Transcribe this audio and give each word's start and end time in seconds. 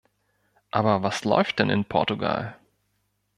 Aber 0.71 1.03
was 1.03 1.25
läuft 1.25 1.59
denn 1.59 1.69
in 1.69 1.85
Portugal? 1.85 2.57